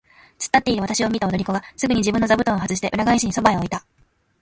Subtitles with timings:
[0.39, 3.85] つっ立っているわたしを見た踊り子がすぐに自分の座布団をはずして、裏返しにそばへ置いた。